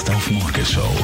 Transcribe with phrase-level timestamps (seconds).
[0.00, 0.96] Best auf Morgenshow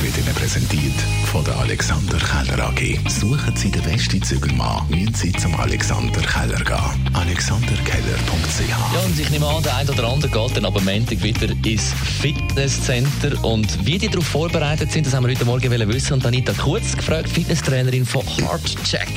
[0.00, 0.94] wird Ihnen präsentiert
[1.24, 2.98] von der Alexander Keller AG.
[3.08, 7.14] Suchen Sie den besten Zügelmann, müssen Sie zum Alexander Keller gehen.
[7.14, 11.48] AlexanderKeller.ch Ja, und ich nehme an, der eine oder andere geht dann aber Montag wieder
[11.64, 13.42] ins Fitnesscenter.
[13.44, 16.12] Und wie die darauf vorbereitet sind, das haben wir heute Morgen wissen.
[16.12, 19.08] Und Anita Kurz gefragt, Fitnesstrainerin von Heartcheck.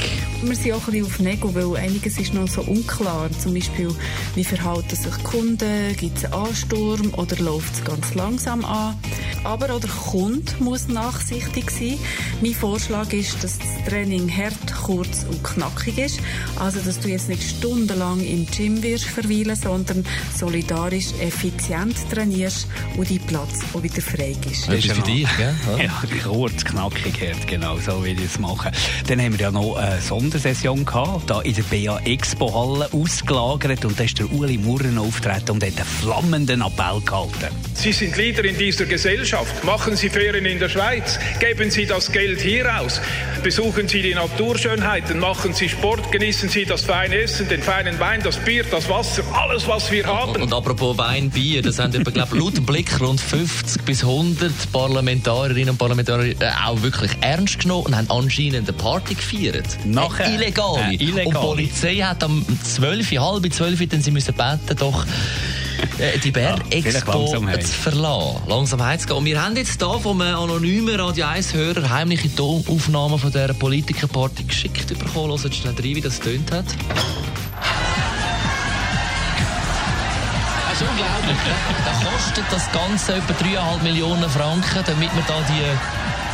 [0.42, 3.30] Wir sind auch ein bisschen auf Nego, weil einiges ist noch so unklar.
[3.40, 3.94] Zum Beispiel,
[4.34, 5.96] wie verhalten sich die Kunden?
[5.96, 8.96] Gibt es einen Ansturm oder läuft es ganz langsam an?
[9.44, 11.98] Aber auch der Kunde muss nachsichtig sein.
[12.42, 14.54] Mein Vorschlag ist, dass das Training hart,
[14.86, 16.20] kurz und knackig ist.
[16.60, 20.06] Also, dass du jetzt nicht stundenlang im Gym wirst verweilen, sondern
[20.38, 24.68] solidarisch, effizient trainierst und dein Platz auch wieder frei ist.
[24.68, 25.56] Das ist für dich, gell?
[25.82, 28.72] Ja, kurz, knackig, hart, genau, so will ich es machen.
[29.08, 33.86] Dann haben wir ja noch eine Sondersession gehabt, da in der BA Expo Halle ausgelagert
[33.86, 37.56] und da ist der Uli Murren auftreten und hat einen flammenden Appell gehalten.
[37.74, 39.31] Sie sind Leader in dieser Gesellschaft.
[39.64, 41.18] Machen Sie Ferien in der Schweiz.
[41.40, 43.00] Geben Sie das Geld hier aus.
[43.44, 45.20] Besuchen Sie die Naturschönheiten.
[45.20, 46.12] Machen Sie Sport.
[46.12, 50.06] Genießen Sie das feine Essen, den feinen Wein, das Bier, das Wasser, alles, was wir
[50.06, 50.42] haben.
[50.42, 55.70] Und apropos Wein, Bier, das haben etwa, glaube laut Blick rund 50 bis 100 Parlamentarierinnen
[55.70, 59.66] und Parlamentarier äh, auch wirklich ernst genommen und haben anscheinend eine Party gefeiert.
[59.86, 60.26] Nachher?
[60.26, 60.82] Eine illegale.
[60.82, 61.28] Eine illegale.
[61.28, 65.06] Und die Polizei hat am 12, halb 12, denn sie müssen beten, doch
[66.00, 67.62] äh, die Ja, vielleicht Berg-Expo langsam heim.
[67.62, 68.42] zu verlassen.
[68.48, 69.18] Langsam heimzugehen.
[69.20, 74.88] Und wir haben jetzt hier vom anonymen Radio 1-Hörer heimliche Tonaufnahmen von dieser Politikerparty geschickt
[74.98, 75.38] bekommen.
[75.42, 76.66] Hört schnell rein, wie das tönt hat.
[80.70, 81.38] Das ist unglaublich.
[81.86, 85.62] Da kostet das Ganze etwa 3,5 Millionen Franken, damit man da die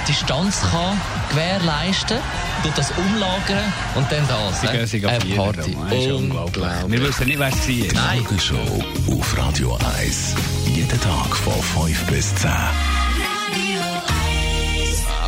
[0.08, 2.18] Distanz kann gewährleisten
[2.64, 2.74] kann.
[2.76, 4.62] das umlagern und dann das.
[4.62, 4.72] Sie ne?
[4.72, 5.78] gehen sich Eine auf Party.
[5.92, 6.66] Ist unglaublich.
[6.88, 7.94] Wir wissen nicht, wer es war.
[7.94, 8.20] Nein.
[8.22, 10.36] Morgenshow auf Radio 1.
[10.66, 12.50] Jeden Tag von 5 bis 10.
[12.50, 12.62] I'm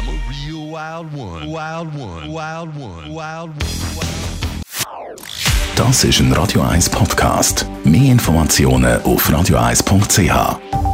[0.07, 1.45] a real wild one.
[1.47, 2.27] Wild one.
[2.33, 3.09] Wild one.
[3.09, 3.51] Wild
[3.95, 4.19] one.
[5.75, 7.65] Das ist ein Radio 1 Podcast.
[7.83, 10.88] Mehr Informationen auf radio1.ch.